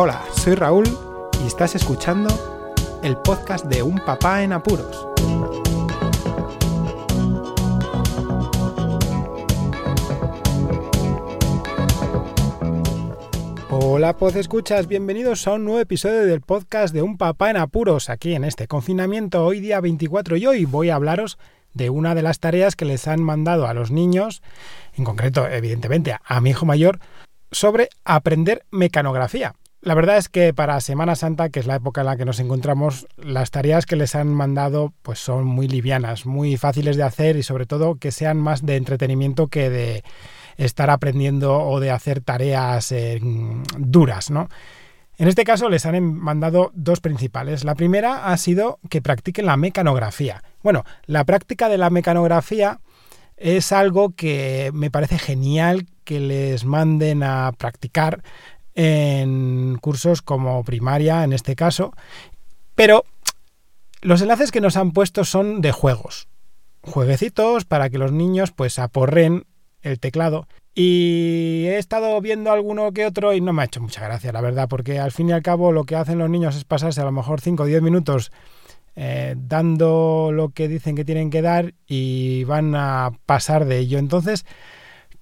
Hola, 0.00 0.24
soy 0.32 0.54
Raúl 0.54 0.86
y 1.42 1.48
estás 1.48 1.74
escuchando 1.74 2.28
el 3.02 3.16
podcast 3.16 3.64
de 3.64 3.82
Un 3.82 3.98
Papá 3.98 4.44
en 4.44 4.52
Apuros. 4.52 5.08
Hola, 13.70 14.16
Pod 14.16 14.36
Escuchas, 14.36 14.86
bienvenidos 14.86 15.48
a 15.48 15.54
un 15.54 15.64
nuevo 15.64 15.80
episodio 15.80 16.26
del 16.26 16.42
podcast 16.42 16.94
de 16.94 17.02
Un 17.02 17.18
Papá 17.18 17.50
en 17.50 17.56
Apuros, 17.56 18.08
aquí 18.08 18.36
en 18.36 18.44
este 18.44 18.68
confinamiento, 18.68 19.44
hoy 19.44 19.58
día 19.58 19.80
24 19.80 20.36
y 20.36 20.46
hoy 20.46 20.64
voy 20.64 20.90
a 20.90 20.94
hablaros 20.94 21.38
de 21.74 21.90
una 21.90 22.14
de 22.14 22.22
las 22.22 22.38
tareas 22.38 22.76
que 22.76 22.84
les 22.84 23.08
han 23.08 23.20
mandado 23.20 23.66
a 23.66 23.74
los 23.74 23.90
niños, 23.90 24.42
en 24.96 25.02
concreto, 25.02 25.48
evidentemente, 25.48 26.14
a 26.24 26.40
mi 26.40 26.50
hijo 26.50 26.66
mayor, 26.66 27.00
sobre 27.50 27.88
aprender 28.04 28.64
mecanografía. 28.70 29.56
La 29.80 29.94
verdad 29.94 30.16
es 30.16 30.28
que 30.28 30.52
para 30.52 30.80
Semana 30.80 31.14
Santa, 31.14 31.50
que 31.50 31.60
es 31.60 31.66
la 31.66 31.76
época 31.76 32.00
en 32.00 32.06
la 32.08 32.16
que 32.16 32.24
nos 32.24 32.40
encontramos, 32.40 33.06
las 33.16 33.52
tareas 33.52 33.86
que 33.86 33.94
les 33.94 34.16
han 34.16 34.34
mandado 34.34 34.92
pues 35.02 35.20
son 35.20 35.44
muy 35.44 35.68
livianas, 35.68 36.26
muy 36.26 36.56
fáciles 36.56 36.96
de 36.96 37.04
hacer 37.04 37.36
y 37.36 37.44
sobre 37.44 37.64
todo 37.64 37.94
que 37.94 38.10
sean 38.10 38.38
más 38.38 38.66
de 38.66 38.76
entretenimiento 38.76 39.46
que 39.46 39.70
de 39.70 40.04
estar 40.56 40.90
aprendiendo 40.90 41.60
o 41.60 41.78
de 41.78 41.92
hacer 41.92 42.20
tareas 42.20 42.90
eh, 42.90 43.20
duras, 43.78 44.30
¿no? 44.30 44.48
En 45.16 45.28
este 45.28 45.44
caso 45.44 45.68
les 45.68 45.86
han 45.86 46.14
mandado 46.14 46.70
dos 46.74 47.00
principales. 47.00 47.64
La 47.64 47.74
primera 47.74 48.26
ha 48.32 48.36
sido 48.36 48.80
que 48.88 49.02
practiquen 49.02 49.46
la 49.46 49.56
mecanografía. 49.56 50.42
Bueno, 50.62 50.84
la 51.06 51.24
práctica 51.24 51.68
de 51.68 51.78
la 51.78 51.90
mecanografía 51.90 52.80
es 53.36 53.72
algo 53.72 54.10
que 54.10 54.70
me 54.74 54.90
parece 54.90 55.18
genial 55.18 55.86
que 56.04 56.20
les 56.20 56.64
manden 56.64 57.22
a 57.22 57.52
practicar 57.56 58.22
en 58.80 59.76
cursos 59.80 60.22
como 60.22 60.62
primaria, 60.62 61.24
en 61.24 61.32
este 61.32 61.56
caso, 61.56 61.92
pero 62.76 63.04
los 64.02 64.22
enlaces 64.22 64.52
que 64.52 64.60
nos 64.60 64.76
han 64.76 64.92
puesto 64.92 65.24
son 65.24 65.60
de 65.60 65.72
juegos, 65.72 66.28
jueguecitos 66.82 67.64
para 67.64 67.90
que 67.90 67.98
los 67.98 68.12
niños 68.12 68.52
pues 68.52 68.78
aporren 68.78 69.46
el 69.82 69.98
teclado. 69.98 70.46
Y 70.76 71.64
he 71.66 71.78
estado 71.78 72.20
viendo 72.20 72.52
alguno 72.52 72.92
que 72.92 73.04
otro 73.04 73.34
y 73.34 73.40
no 73.40 73.52
me 73.52 73.62
ha 73.62 73.64
hecho 73.64 73.80
mucha 73.80 74.04
gracia, 74.04 74.30
la 74.30 74.40
verdad, 74.40 74.68
porque 74.68 75.00
al 75.00 75.10
fin 75.10 75.28
y 75.30 75.32
al 75.32 75.42
cabo 75.42 75.72
lo 75.72 75.82
que 75.82 75.96
hacen 75.96 76.18
los 76.18 76.30
niños 76.30 76.54
es 76.54 76.64
pasarse 76.64 77.00
a 77.00 77.04
lo 77.04 77.10
mejor 77.10 77.40
5 77.40 77.64
o 77.64 77.66
10 77.66 77.82
minutos 77.82 78.30
eh, 78.94 79.34
dando 79.36 80.30
lo 80.32 80.50
que 80.50 80.68
dicen 80.68 80.94
que 80.94 81.04
tienen 81.04 81.30
que 81.30 81.42
dar 81.42 81.74
y 81.88 82.44
van 82.44 82.76
a 82.76 83.10
pasar 83.26 83.64
de 83.64 83.78
ello. 83.78 83.98
Entonces, 83.98 84.46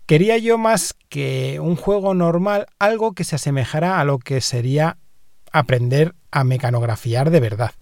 quería 0.07 0.39
yo 0.39 0.57
más 0.57 0.95
que 1.09 1.59
un 1.61 1.77
juego 1.77 2.15
normal, 2.15 2.67
algo 2.79 3.13
que 3.13 3.25
se 3.25 3.37
asemejara 3.37 4.01
a 4.01 4.05
lo 4.05 4.19
que 4.19 4.41
sería 4.41 4.99
aprender 5.53 6.15
a 6.31 6.45
mecanografiar 6.45 7.31
de 7.31 7.41
verdad. 7.41 7.73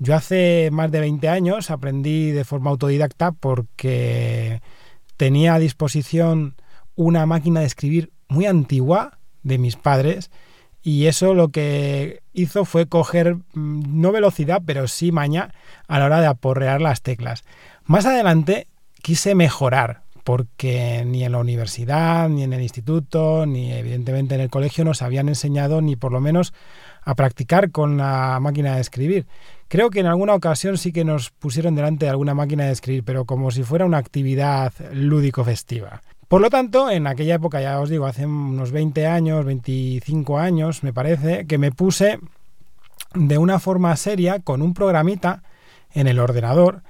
Yo 0.00 0.14
hace 0.14 0.68
más 0.72 0.90
de 0.92 1.00
20 1.00 1.28
años 1.28 1.70
aprendí 1.70 2.30
de 2.30 2.44
forma 2.44 2.70
autodidacta 2.70 3.32
porque 3.32 4.62
tenía 5.16 5.54
a 5.54 5.58
disposición 5.58 6.54
una 6.94 7.26
máquina 7.26 7.60
de 7.60 7.66
escribir 7.66 8.12
muy 8.28 8.46
antigua 8.46 9.18
de 9.42 9.58
mis 9.58 9.76
padres 9.76 10.30
y 10.82 11.06
eso 11.06 11.34
lo 11.34 11.48
que 11.48 12.22
hizo 12.32 12.64
fue 12.64 12.86
coger 12.86 13.36
mm, 13.54 14.00
no 14.00 14.12
velocidad, 14.12 14.62
pero 14.64 14.86
sí 14.86 15.10
maña 15.12 15.52
a 15.88 15.98
la 15.98 16.06
hora 16.06 16.20
de 16.20 16.28
aporrear 16.28 16.80
las 16.80 17.02
teclas. 17.02 17.44
Más 17.84 18.06
adelante 18.06 18.68
quise 19.02 19.34
mejorar 19.34 20.02
porque 20.28 21.04
ni 21.06 21.24
en 21.24 21.32
la 21.32 21.38
universidad, 21.38 22.28
ni 22.28 22.42
en 22.42 22.52
el 22.52 22.60
instituto, 22.60 23.46
ni 23.46 23.72
evidentemente 23.72 24.34
en 24.34 24.42
el 24.42 24.50
colegio 24.50 24.84
nos 24.84 25.00
habían 25.00 25.26
enseñado 25.26 25.80
ni 25.80 25.96
por 25.96 26.12
lo 26.12 26.20
menos 26.20 26.52
a 27.02 27.14
practicar 27.14 27.70
con 27.70 27.96
la 27.96 28.38
máquina 28.38 28.74
de 28.74 28.82
escribir. 28.82 29.26
Creo 29.68 29.88
que 29.88 30.00
en 30.00 30.06
alguna 30.06 30.34
ocasión 30.34 30.76
sí 30.76 30.92
que 30.92 31.02
nos 31.02 31.30
pusieron 31.30 31.74
delante 31.74 32.04
de 32.04 32.10
alguna 32.10 32.34
máquina 32.34 32.66
de 32.66 32.72
escribir, 32.72 33.04
pero 33.04 33.24
como 33.24 33.50
si 33.50 33.62
fuera 33.62 33.86
una 33.86 33.96
actividad 33.96 34.74
lúdico-festiva. 34.92 36.02
Por 36.28 36.42
lo 36.42 36.50
tanto, 36.50 36.90
en 36.90 37.06
aquella 37.06 37.36
época, 37.36 37.62
ya 37.62 37.80
os 37.80 37.88
digo, 37.88 38.04
hace 38.04 38.26
unos 38.26 38.70
20 38.70 39.06
años, 39.06 39.46
25 39.46 40.38
años, 40.38 40.82
me 40.82 40.92
parece, 40.92 41.46
que 41.46 41.56
me 41.56 41.72
puse 41.72 42.18
de 43.14 43.38
una 43.38 43.58
forma 43.58 43.96
seria 43.96 44.40
con 44.40 44.60
un 44.60 44.74
programita 44.74 45.42
en 45.94 46.06
el 46.06 46.18
ordenador 46.18 46.82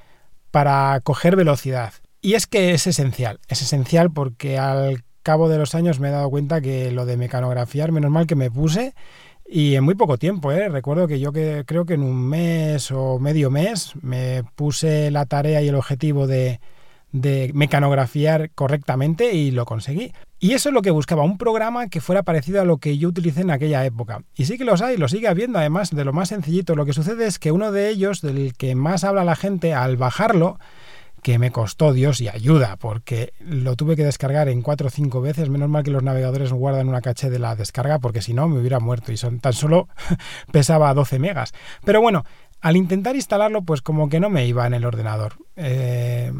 para 0.51 0.99
coger 1.05 1.37
velocidad. 1.37 1.93
Y 2.21 2.35
es 2.35 2.47
que 2.47 2.73
es 2.73 2.87
esencial, 2.87 3.39
es 3.49 3.63
esencial 3.63 4.11
porque 4.11 4.59
al 4.59 5.05
cabo 5.23 5.49
de 5.49 5.59
los 5.59 5.75
años 5.75 6.01
me 6.01 6.09
he 6.09 6.11
dado 6.11 6.31
cuenta 6.31 6.61
que 6.61 6.91
lo 6.91 7.07
de 7.07 7.17
mecanografiar, 7.17 7.93
menos 7.93 8.11
mal 8.11 8.27
que 8.27 8.35
me 8.35 8.51
puse 8.51 8.95
y 9.47 9.77
en 9.77 9.85
muy 9.85 9.95
poco 9.95 10.19
tiempo, 10.19 10.53
¿eh? 10.53 10.69
recuerdo 10.69 11.09
que 11.09 11.21
yo 11.21 11.33
que, 11.33 11.65
creo 11.67 11.87
que 11.87 11.95
en 11.95 12.03
un 12.03 12.29
mes 12.29 12.91
o 12.91 13.19
medio 13.19 13.51
mes 13.51 13.93
me 14.03 14.45
puse 14.57 15.11
la 15.11 15.27
tarea 15.27 15.63
y 15.63 15.69
el 15.69 15.75
objetivo 15.75 16.27
de, 16.27 16.61
de 17.13 17.51
mecanografiar 17.55 18.51
correctamente 18.55 19.33
y 19.35 19.51
lo 19.51 19.65
conseguí. 19.65 20.13
Y 20.39 20.53
eso 20.53 20.69
es 20.69 20.75
lo 20.75 20.83
que 20.83 20.91
buscaba, 20.91 21.25
un 21.25 21.39
programa 21.39 21.89
que 21.89 22.01
fuera 22.01 22.23
parecido 22.23 22.61
a 22.61 22.65
lo 22.65 22.77
que 22.79 22.99
yo 22.99 23.09
utilicé 23.09 23.41
en 23.41 23.51
aquella 23.51 23.85
época. 23.85 24.23
Y 24.37 24.45
sí 24.45 24.59
que 24.59 24.65
los 24.65 24.83
hay, 24.83 24.97
lo 24.97 25.09
sigue 25.09 25.29
habiendo 25.29 25.59
además 25.59 25.91
de 25.91 26.05
lo 26.05 26.13
más 26.13 26.29
sencillito. 26.29 26.77
Lo 26.77 26.85
que 26.85 26.93
sucede 26.93 27.27
es 27.27 27.39
que 27.39 27.51
uno 27.51 27.73
de 27.73 27.89
ellos, 27.89 28.21
del 28.21 28.53
que 28.55 28.75
más 28.75 29.03
habla 29.03 29.25
la 29.25 29.35
gente, 29.35 29.75
al 29.75 29.97
bajarlo, 29.97 30.59
que 31.23 31.39
me 31.39 31.51
costó 31.51 31.93
Dios 31.93 32.21
y 32.21 32.29
ayuda, 32.29 32.77
porque 32.77 33.33
lo 33.41 33.77
tuve 33.77 33.97
que 33.97 34.05
descargar 34.05 34.49
en 34.49 34.63
cuatro 34.63 34.89
o 34.89 34.91
cinco 34.91 35.21
veces. 35.21 35.49
Menos 35.49 35.69
mal 35.69 35.83
que 35.83 35.91
los 35.91 36.03
navegadores 36.03 36.53
guardan 36.53 36.89
una 36.89 37.01
caché 37.01 37.31
de 37.31 37.39
la 37.39 37.57
descarga, 37.57 37.99
porque 37.99 38.23
si 38.23 38.35
no 38.35 38.49
me 38.49 38.59
hubiera 38.59 38.81
muerto 38.81 39.13
y 39.13 39.17
son, 39.17 39.41
tan 39.41 39.53
solo 39.53 39.89
pesaba 40.53 40.93
12 40.95 41.19
megas. 41.19 41.53
Pero 41.85 42.01
bueno, 42.01 42.25
al 42.61 42.77
intentar 42.77 43.17
instalarlo, 43.17 43.63
pues 43.63 43.83
como 43.83 44.09
que 44.09 44.21
no 44.21 44.31
me 44.31 44.47
iba 44.47 44.67
en 44.67 44.75
el 44.75 44.85
ordenador. 44.85 45.35
Eh, 45.57 46.33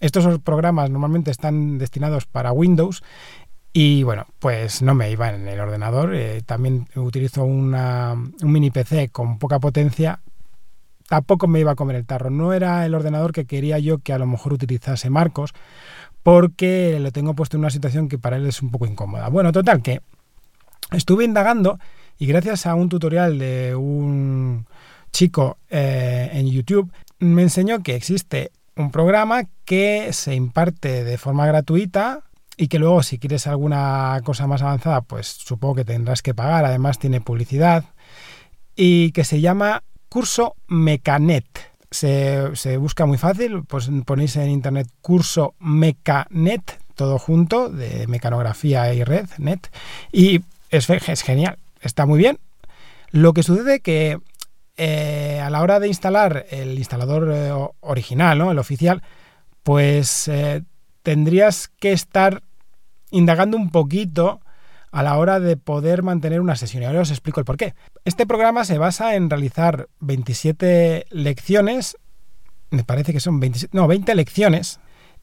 estos 0.00 0.40
programas 0.40 0.90
normalmente 0.90 1.30
están 1.30 1.78
destinados 1.78 2.26
para 2.26 2.52
Windows 2.52 3.02
y 3.72 4.02
bueno, 4.02 4.26
pues 4.38 4.82
no 4.82 4.94
me 4.94 5.10
iba 5.10 5.30
en 5.30 5.48
el 5.48 5.60
ordenador. 5.60 6.14
Eh, 6.14 6.42
también 6.44 6.88
utilizo 6.96 7.44
un 7.44 7.74
mini 8.42 8.70
PC 8.70 9.08
con 9.08 9.38
poca 9.38 9.60
potencia, 9.60 10.20
tampoco 11.12 11.46
me 11.46 11.60
iba 11.60 11.72
a 11.72 11.74
comer 11.74 11.96
el 11.96 12.06
tarro. 12.06 12.30
No 12.30 12.54
era 12.54 12.86
el 12.86 12.94
ordenador 12.94 13.32
que 13.32 13.44
quería 13.44 13.78
yo 13.78 13.98
que 13.98 14.14
a 14.14 14.18
lo 14.18 14.26
mejor 14.26 14.54
utilizase 14.54 15.10
Marcos, 15.10 15.52
porque 16.22 16.98
lo 17.00 17.12
tengo 17.12 17.34
puesto 17.34 17.58
en 17.58 17.60
una 17.60 17.68
situación 17.68 18.08
que 18.08 18.16
para 18.16 18.38
él 18.38 18.46
es 18.46 18.62
un 18.62 18.70
poco 18.70 18.86
incómoda. 18.86 19.28
Bueno, 19.28 19.52
total, 19.52 19.82
que 19.82 20.00
estuve 20.90 21.26
indagando 21.26 21.78
y 22.18 22.24
gracias 22.24 22.64
a 22.64 22.74
un 22.74 22.88
tutorial 22.88 23.38
de 23.38 23.74
un 23.76 24.64
chico 25.12 25.58
eh, 25.68 26.30
en 26.32 26.50
YouTube 26.50 26.90
me 27.18 27.42
enseñó 27.42 27.82
que 27.82 27.94
existe 27.94 28.50
un 28.74 28.90
programa 28.90 29.42
que 29.66 30.14
se 30.14 30.34
imparte 30.34 31.04
de 31.04 31.18
forma 31.18 31.46
gratuita 31.46 32.20
y 32.56 32.68
que 32.68 32.78
luego 32.78 33.02
si 33.02 33.18
quieres 33.18 33.46
alguna 33.46 34.18
cosa 34.24 34.46
más 34.46 34.62
avanzada 34.62 35.02
pues 35.02 35.26
supongo 35.26 35.74
que 35.74 35.84
tendrás 35.84 36.22
que 36.22 36.32
pagar, 36.32 36.64
además 36.64 36.98
tiene 36.98 37.20
publicidad 37.20 37.84
y 38.74 39.12
que 39.12 39.24
se 39.24 39.42
llama 39.42 39.82
curso 40.12 40.56
Mecanet. 40.68 41.46
Se, 41.90 42.76
busca 42.76 43.06
muy 43.06 43.16
fácil, 43.16 43.64
pues 43.64 43.90
ponéis 44.04 44.36
en 44.36 44.50
internet 44.50 44.86
curso 45.00 45.54
Mecanet, 45.58 46.78
todo 46.94 47.18
junto, 47.18 47.70
de 47.70 48.06
mecanografía 48.08 48.92
y 48.92 49.04
red, 49.04 49.26
net, 49.38 49.68
y 50.12 50.42
es, 50.68 50.90
es 50.90 51.22
genial, 51.22 51.56
está 51.80 52.04
muy 52.04 52.18
bien. 52.18 52.38
Lo 53.10 53.32
que 53.32 53.42
sucede 53.42 53.80
que 53.80 54.18
eh, 54.76 55.40
a 55.42 55.48
la 55.48 55.62
hora 55.62 55.80
de 55.80 55.88
instalar 55.88 56.44
el 56.50 56.76
instalador 56.76 57.30
eh, 57.32 57.50
original, 57.80 58.36
¿no? 58.36 58.50
el 58.52 58.58
oficial, 58.58 59.02
pues 59.62 60.28
eh, 60.28 60.62
tendrías 61.02 61.68
que 61.80 61.92
estar 61.92 62.42
indagando 63.10 63.56
un 63.56 63.70
poquito 63.70 64.41
a 64.92 65.02
la 65.02 65.16
hora 65.16 65.40
de 65.40 65.56
poder 65.56 66.02
mantener 66.02 66.40
una 66.40 66.54
sesión. 66.54 66.82
Y 66.82 66.86
ahora 66.86 67.00
os 67.00 67.10
explico 67.10 67.40
el 67.40 67.46
por 67.46 67.56
qué. 67.56 67.74
Este 68.04 68.26
programa 68.26 68.64
se 68.64 68.78
basa 68.78 69.16
en 69.16 69.28
realizar 69.28 69.88
27 70.00 71.06
lecciones, 71.10 71.96
me 72.70 72.84
parece 72.84 73.12
que 73.12 73.20
son 73.20 73.40
27, 73.40 73.76
no, 73.76 73.88
20 73.88 74.14
lecciones, 74.14 74.80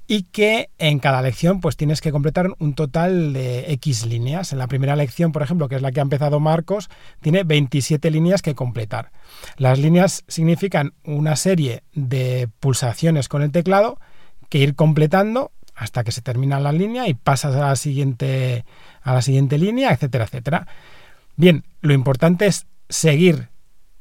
y 0.07 0.23
que 0.23 0.71
en 0.79 0.97
cada 0.97 1.21
lección 1.21 1.61
pues 1.61 1.77
tienes 1.77 2.01
que 2.01 2.11
completar 2.11 2.49
un 2.57 2.73
total 2.73 3.31
de 3.31 3.71
X 3.73 4.07
líneas. 4.07 4.51
En 4.51 4.57
la 4.57 4.67
primera 4.67 4.95
lección, 4.95 5.31
por 5.31 5.44
ejemplo, 5.44 5.69
que 5.69 5.75
es 5.75 5.83
la 5.83 5.91
que 5.91 5.99
ha 5.99 6.03
empezado 6.03 6.39
Marcos, 6.39 6.89
tiene 7.21 7.44
27 7.44 8.09
líneas 8.09 8.41
que 8.41 8.55
completar. 8.55 9.11
Las 9.57 9.77
líneas 9.77 10.23
significan 10.27 10.94
una 11.03 11.35
serie 11.35 11.83
de 11.94 12.49
pulsaciones 12.59 13.29
con 13.29 13.44
el 13.44 13.51
teclado 13.51 13.99
que 14.49 14.57
ir 14.57 14.73
completando 14.73 15.51
hasta 15.79 16.03
que 16.03 16.11
se 16.11 16.21
termina 16.21 16.59
la 16.59 16.73
línea 16.73 17.07
y 17.07 17.13
pasas 17.13 17.55
a 17.55 17.69
la 17.69 17.75
siguiente 17.77 18.65
a 19.01 19.13
la 19.13 19.21
siguiente 19.21 19.57
línea, 19.57 19.91
etcétera, 19.91 20.25
etcétera. 20.25 20.67
Bien, 21.37 21.63
lo 21.79 21.93
importante 21.93 22.47
es 22.47 22.67
seguir 22.89 23.47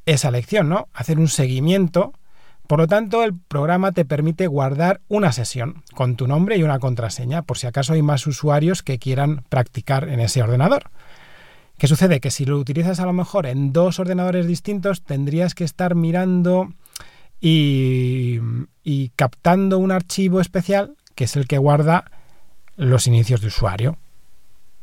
esa 0.07 0.33
lección, 0.33 0.69
¿no? 0.69 0.89
Hacer 0.93 1.21
un 1.21 1.29
seguimiento. 1.29 2.13
Por 2.67 2.81
lo 2.81 2.89
tanto, 2.89 3.23
el 3.23 3.39
programa 3.39 3.93
te 3.93 4.05
permite 4.05 4.49
guardar 4.49 5.01
una 5.07 5.31
sesión 5.31 5.85
con 5.95 6.17
tu 6.17 6.27
nombre 6.27 6.57
y 6.57 6.65
una 6.65 6.81
contraseña, 6.81 7.43
por 7.43 7.59
si 7.59 7.69
acaso 7.69 7.93
hay 7.93 8.03
más 8.03 8.27
usuarios 8.27 8.83
que 8.83 8.99
quieran 8.99 9.45
practicar 9.49 10.09
en 10.09 10.19
ese 10.19 10.43
ordenador. 10.43 10.91
¿Qué 11.79 11.87
sucede? 11.87 12.19
Que 12.19 12.33
si 12.33 12.45
lo 12.45 12.59
utilizas 12.59 12.99
a 12.99 13.07
lo 13.07 13.13
mejor 13.13 13.47
en 13.47 13.73
dos 13.73 14.01
ordenadores 14.01 14.49
distintos, 14.49 15.05
tendrías 15.05 15.55
que 15.55 15.63
estar 15.63 15.95
mirando 15.95 16.73
y, 17.41 18.41
y 18.83 19.11
captando 19.11 19.79
un 19.79 19.93
archivo 19.93 20.41
especial 20.41 20.97
que 21.19 21.25
es 21.25 21.35
el 21.35 21.49
que 21.49 21.59
guarda 21.59 22.05
los 22.77 23.09
inicios 23.09 23.41
de 23.41 23.49
usuario. 23.49 23.99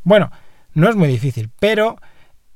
Bueno, 0.04 0.32
no 0.74 0.90
es 0.90 0.98
muy 0.98 1.08
difícil, 1.08 1.50
pero 1.62 1.96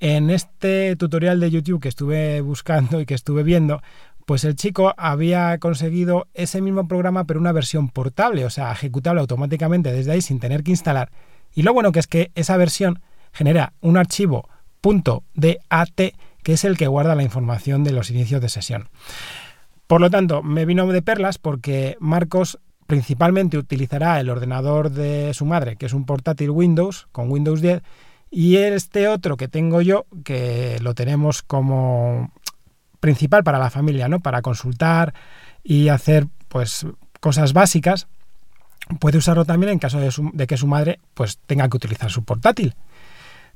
en 0.02 0.30
este 0.30 0.98
tutorial 0.98 1.40
de 1.40 1.50
YouTube 1.50 1.80
que 1.80 1.88
estuve 1.88 2.42
buscando 2.42 3.00
y 3.00 3.06
que 3.06 3.14
estuve 3.14 3.42
viendo, 3.42 3.82
pues 4.26 4.44
el 4.44 4.58
chico 4.58 4.94
había 4.98 5.58
conseguido 5.60 6.28
ese 6.34 6.62
mismo 6.62 6.90
programa 6.90 7.24
pero 7.24 7.40
una 7.40 7.54
versión 7.54 7.88
portable, 7.88 8.44
o 8.44 8.50
sea, 8.50 8.70
ejecutable 8.74 9.22
automáticamente 9.22 9.94
desde 9.94 10.12
ahí 10.12 10.22
sin 10.22 10.42
tener 10.42 10.62
que 10.62 10.72
instalar. 10.72 11.10
Y 11.56 11.62
lo 11.62 11.74
bueno 11.74 11.94
que 11.94 12.00
es 12.00 12.08
que 12.08 12.34
esa 12.36 12.58
versión 12.58 13.02
genera 13.32 13.72
un 13.80 13.96
archivo 13.96 14.50
.dat 14.82 16.02
que 16.44 16.54
es 16.54 16.66
el 16.66 16.78
que 16.78 16.88
guarda 16.88 17.16
la 17.16 17.24
información 17.24 17.86
de 17.86 17.94
los 17.94 18.12
inicios 18.12 18.42
de 18.42 18.50
sesión. 18.50 18.90
Por 19.88 20.02
lo 20.02 20.10
tanto, 20.10 20.44
me 20.44 20.66
vino 20.66 20.86
de 20.88 21.02
perlas 21.02 21.38
porque 21.38 21.96
Marcos 22.02 22.60
principalmente 22.90 23.60
utilizará 23.60 24.20
el 24.20 24.32
ordenador 24.32 24.90
de 24.90 25.32
su 25.36 25.46
madre, 25.46 25.76
que 25.76 25.86
es 25.86 25.94
un 25.94 26.08
portátil 26.08 26.50
Windows 26.50 27.08
con 27.12 27.30
Windows 27.30 27.62
10, 27.62 27.84
y 28.32 28.56
este 28.56 29.08
otro 29.08 29.38
que 29.38 29.48
tengo 29.48 29.82
yo, 29.82 30.08
que 30.24 30.80
lo 30.82 30.96
tenemos 30.96 31.44
como 31.44 32.34
principal 33.00 33.44
para 33.44 33.60
la 33.60 33.70
familia, 33.70 34.08
¿no? 34.08 34.22
Para 34.22 34.42
consultar 34.42 35.14
y 35.64 35.90
hacer 35.90 36.26
pues 36.48 36.88
cosas 37.20 37.54
básicas, 37.54 38.08
puede 39.00 39.20
usarlo 39.20 39.46
también 39.46 39.72
en 39.74 39.78
caso 39.78 40.00
de, 40.00 40.48
que 40.48 40.58
su 40.58 40.66
madre 40.66 41.00
pues 41.14 41.38
tenga 41.46 41.70
que 41.70 41.78
utilizar 41.78 42.10
su 42.10 42.24
portátil. 42.24 42.74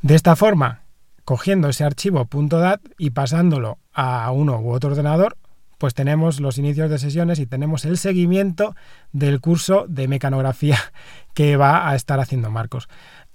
De 0.04 0.14
esta 0.14 0.36
forma, 0.36 0.82
cogiendo 1.26 1.70
ese 1.70 1.84
archivo 1.84 2.30
.dat 2.50 2.82
y 3.00 3.10
pasándolo 3.10 3.80
a 3.96 4.30
uno 4.30 4.60
u 4.60 4.74
otro 4.74 4.92
ordenador, 4.92 5.38
pues 5.84 5.94
tenemos 5.94 6.40
los 6.40 6.58
inicios 6.58 6.90
de 6.90 6.98
sesiones 6.98 7.40
y 7.40 7.46
tenemos 7.46 7.84
el 7.84 7.98
seguimiento 7.98 8.74
del 9.12 9.42
curso 9.42 9.86
de 9.90 10.08
mecanografía 10.08 10.80
que 11.34 11.58
va 11.58 11.90
a 11.90 11.96
estar 11.96 12.22
haciendo 12.22 12.50
Marcos. 12.50 12.88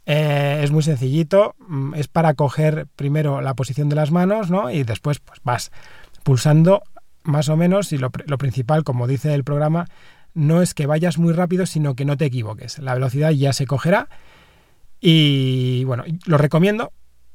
Eh, 0.07 0.63
es 0.63 0.71
muy 0.71 0.83
sencillito, 0.83 1.57
mm, 1.59 1.93
es 1.97 2.09
para 2.09 2.33
coger 2.33 2.87
primero 2.97 3.43
la 3.43 3.53
posición 3.53 3.91
de 3.91 3.97
las 3.97 4.13
manos 4.13 4.51
¿no? 4.51 4.71
y 4.71 4.83
después 4.83 5.19
pues 5.19 5.41
vas 5.45 5.73
pulsando 6.23 6.83
más 7.23 7.51
o 7.51 7.57
menos 7.59 7.93
y 7.93 7.99
lo, 7.99 8.11
principal, 8.11 8.83
como 8.83 9.07
dice 9.07 9.35
el 9.35 9.45
programa, 9.45 9.85
no 10.33 10.63
es 10.63 10.73
que 10.73 10.87
vayas 10.87 11.19
muy 11.19 11.35
rápido, 11.35 11.67
sino 11.67 11.97
que 11.97 12.07
no 12.07 12.17
te 12.17 12.25
equivoques. 12.25 12.79
La 12.79 12.95
velocidad 12.95 13.31
ya 13.33 13.53
se 13.53 13.67
cogerá 13.67 14.09
y 15.03 15.85
bueno, 15.85 16.05
lo 16.25 16.39
recomiendo 16.39 16.95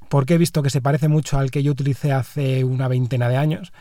porque 0.09 0.33
he 0.33 0.37
visto 0.39 0.63
que 0.63 0.71
se 0.71 0.81
parece 0.81 1.07
mucho 1.07 1.37
al 1.37 1.51
que 1.51 1.61
yo 1.61 1.71
utilicé 1.71 2.11
hace 2.13 2.63
una 2.63 2.87
veintena 2.87 3.29
de 3.29 3.37
años 3.37 3.73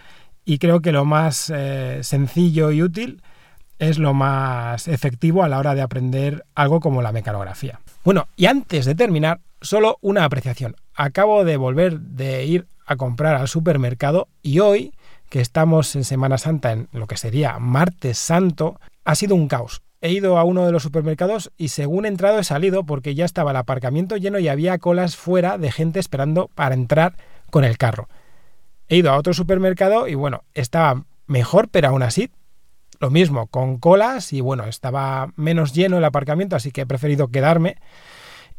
y 0.45 0.59
creo 0.59 0.81
que 0.81 0.93
lo 0.93 1.05
más 1.05 1.53
eh, 1.55 2.01
sencillo 2.03 2.71
y 2.71 2.83
útil 2.83 3.23
es 3.79 3.99
lo 3.99 4.15
más 4.15 4.87
efectivo 4.89 5.43
a 5.43 5.49
la 5.49 5.59
hora 5.59 5.75
de 5.75 5.83
aprender 5.83 6.45
algo 6.55 6.81
como 6.81 7.03
la 7.03 7.13
mecanografía. 7.13 7.81
Bueno, 8.05 8.29
y 8.37 8.47
antes 8.47 8.85
de 8.85 8.95
terminar, 8.95 9.41
solo 9.61 9.99
una 10.01 10.25
apreciación. 10.25 10.77
Acabo 10.95 11.45
de 11.45 11.57
volver 11.57 12.01
de 12.01 12.45
ir 12.45 12.67
a 12.87 12.97
comprar 12.97 13.35
al 13.35 13.49
supermercado 13.49 14.29
y 14.43 14.59
hoy, 14.59 14.93
que 15.29 15.41
estamos 15.41 15.97
en 15.97 16.05
Semana 16.05 16.39
Santa, 16.39 16.73
en 16.73 16.89
lo 16.93 17.07
que 17.07 17.17
sería 17.17 17.59
martes 17.59 18.19
santo, 18.19 18.79
ha 19.05 19.15
sido 19.15 19.35
un 19.35 19.49
caos. 19.49 19.83
He 20.01 20.13
ido 20.13 20.37
a 20.37 20.45
uno 20.45 20.67
de 20.67 20.73
los 20.73 20.83
supermercados 20.83 21.53
y 21.57 21.69
según 21.69 22.05
he 22.05 22.09
entrado 22.09 22.41
he 22.41 22.45
salido 22.45 22.85
porque 22.85 23.15
ya 23.15 23.25
estaba 23.25 23.53
el 23.53 23.57
aparcamiento 23.57 24.17
lleno 24.17 24.41
y 24.41 24.49
había 24.49 24.79
colas 24.79 25.17
fuera 25.17 25.59
de 25.59 25.71
gente 25.71 26.01
esperando 26.01 26.51
para 26.55 26.75
entrar 26.75 27.15
con 27.51 27.65
el 27.65 27.79
carro. 27.79 28.09
He 28.93 28.97
ido 28.97 29.11
a 29.11 29.17
otro 29.17 29.33
supermercado 29.33 30.07
y 30.07 30.15
bueno, 30.15 30.45
estaba 30.53 31.07
mejor, 31.27 31.71
pero 31.71 31.89
aún 31.89 32.03
así 32.03 32.31
lo 33.01 33.09
mismo, 33.09 33.47
con 33.47 33.79
colas 33.79 34.35
y 34.35 34.43
bueno, 34.43 34.65
estaba 34.65 35.33
menos 35.35 35.73
lleno 35.73 35.97
el 35.97 36.05
aparcamiento, 36.05 36.57
así 36.57 36.73
que 36.73 36.83
he 36.83 36.87
preferido 36.87 37.29
quedarme. 37.29 37.79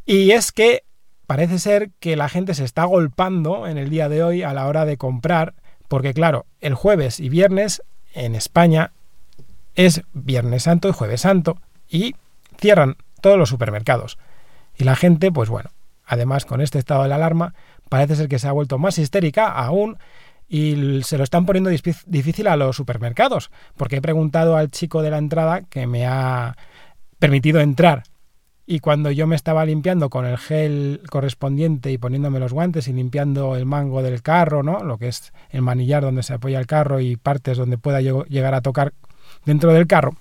Y 0.08 0.32
es 0.32 0.52
que 0.52 0.86
parece 1.28 1.60
ser 1.60 1.92
que 2.00 2.16
la 2.16 2.30
gente 2.30 2.56
se 2.56 2.64
está 2.64 2.84
golpando 2.86 3.68
en 3.68 3.78
el 3.78 3.92
día 3.92 4.10
de 4.10 4.24
hoy 4.24 4.42
a 4.42 4.56
la 4.56 4.66
hora 4.66 4.86
de 4.86 4.98
comprar, 4.98 5.54
porque 5.88 6.16
claro, 6.16 6.48
el 6.62 6.74
jueves 6.74 7.20
y 7.20 7.30
viernes 7.30 7.84
en 8.16 8.34
España 8.34 8.92
es 9.76 10.02
Viernes 10.14 10.64
Santo 10.64 10.90
y 10.90 10.94
Jueves 10.94 11.22
Santo 11.22 11.62
y 11.88 12.16
cierran 12.60 12.98
todos 13.22 13.38
los 13.38 13.50
supermercados. 13.50 14.18
Y 14.76 14.84
la 14.84 14.96
gente, 14.96 15.32
pues 15.32 15.50
bueno, 15.50 15.70
además 16.08 16.46
con 16.46 16.60
este 16.60 16.80
estado 16.80 17.04
de 17.04 17.10
la 17.10 17.16
alarma, 17.18 17.54
parece 17.88 18.16
ser 18.16 18.28
que 18.28 18.40
se 18.40 18.48
ha 18.48 18.52
vuelto 18.52 18.80
más 18.80 18.98
histérica 18.98 19.48
aún 19.48 20.00
y 20.54 21.02
se 21.02 21.18
lo 21.18 21.24
están 21.24 21.48
poniendo 21.48 21.72
difícil 21.72 22.48
a 22.48 22.56
los 22.56 22.76
supermercados, 22.76 23.50
porque 23.76 23.96
he 23.96 24.02
preguntado 24.04 24.56
al 24.56 24.70
chico 24.70 25.02
de 25.02 25.10
la 25.10 25.18
entrada 25.18 25.64
que 25.64 25.88
me 25.88 26.06
ha 26.06 26.56
permitido 27.18 27.60
entrar 27.60 28.04
y 28.68 28.78
cuando 28.78 29.10
yo 29.10 29.26
me 29.26 29.36
estaba 29.36 29.66
limpiando 29.66 30.12
con 30.12 30.28
el 30.28 30.38
gel 30.38 31.02
correspondiente 31.10 31.92
y 31.92 31.98
poniéndome 31.98 32.40
los 32.40 32.54
guantes 32.54 32.88
y 32.88 32.94
limpiando 32.94 33.56
el 33.56 33.66
mango 33.66 34.04
del 34.04 34.22
carro, 34.22 34.62
¿no? 34.62 34.84
Lo 34.84 35.00
que 35.00 35.08
es 35.08 35.34
el 35.50 35.64
manillar 35.64 36.04
donde 36.04 36.22
se 36.22 36.36
apoya 36.36 36.60
el 36.60 36.68
carro 36.68 37.00
y 37.00 37.16
partes 37.18 37.58
donde 37.58 37.80
pueda 37.80 38.00
llegar 38.02 38.54
a 38.54 38.62
tocar 38.62 38.94
dentro 39.46 39.74
del 39.74 39.88
carro, 39.88 40.12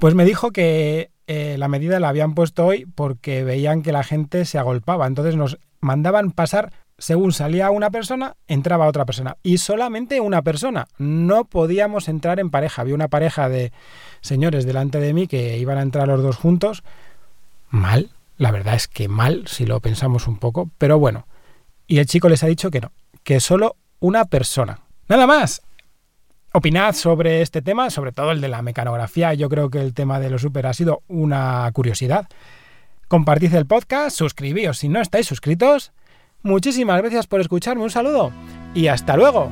pues 0.00 0.16
me 0.16 0.24
dijo 0.24 0.50
que 0.50 1.12
eh, 1.28 1.54
la 1.56 1.68
medida 1.68 2.00
la 2.00 2.08
habían 2.08 2.34
puesto 2.34 2.66
hoy 2.66 2.84
porque 2.96 3.44
veían 3.44 3.82
que 3.82 3.92
la 3.92 4.02
gente 4.02 4.44
se 4.44 4.58
agolpaba. 4.58 5.06
Entonces 5.06 5.36
nos 5.36 5.56
mandaban 5.80 6.32
pasar 6.32 6.72
según 6.98 7.32
salía 7.32 7.70
una 7.70 7.90
persona, 7.90 8.34
entraba 8.48 8.88
otra 8.88 9.06
persona. 9.06 9.36
Y 9.42 9.58
solamente 9.58 10.20
una 10.20 10.42
persona. 10.42 10.88
No 10.98 11.44
podíamos 11.44 12.08
entrar 12.08 12.40
en 12.40 12.50
pareja. 12.50 12.82
Había 12.82 12.96
una 12.96 13.08
pareja 13.08 13.48
de 13.48 13.72
señores 14.20 14.66
delante 14.66 14.98
de 14.98 15.14
mí 15.14 15.28
que 15.28 15.58
iban 15.58 15.78
a 15.78 15.82
entrar 15.82 16.08
los 16.08 16.22
dos 16.22 16.36
juntos. 16.36 16.82
Mal. 17.70 18.10
La 18.36 18.50
verdad 18.50 18.74
es 18.74 18.88
que 18.88 19.08
mal, 19.08 19.46
si 19.46 19.64
lo 19.64 19.80
pensamos 19.80 20.26
un 20.26 20.38
poco. 20.38 20.70
Pero 20.76 20.98
bueno. 20.98 21.26
Y 21.86 21.98
el 21.98 22.06
chico 22.06 22.28
les 22.28 22.42
ha 22.42 22.48
dicho 22.48 22.70
que 22.70 22.80
no. 22.80 22.90
Que 23.22 23.38
solo 23.38 23.76
una 24.00 24.24
persona. 24.24 24.80
Nada 25.08 25.26
más. 25.26 25.62
Opinad 26.52 26.94
sobre 26.94 27.42
este 27.42 27.62
tema, 27.62 27.90
sobre 27.90 28.10
todo 28.10 28.32
el 28.32 28.40
de 28.40 28.48
la 28.48 28.62
mecanografía. 28.62 29.34
Yo 29.34 29.48
creo 29.48 29.70
que 29.70 29.80
el 29.80 29.94
tema 29.94 30.18
de 30.18 30.30
los 30.30 30.42
super 30.42 30.66
ha 30.66 30.72
sido 30.72 31.02
una 31.06 31.70
curiosidad. 31.72 32.26
Compartid 33.06 33.54
el 33.54 33.66
podcast, 33.66 34.16
suscribíos 34.16 34.78
si 34.78 34.88
no 34.88 35.00
estáis 35.00 35.26
suscritos 35.26 35.92
Muchísimas 36.42 37.00
gracias 37.00 37.26
por 37.26 37.40
escucharme, 37.40 37.82
un 37.82 37.90
saludo 37.90 38.32
y 38.74 38.86
hasta 38.86 39.16
luego. 39.16 39.50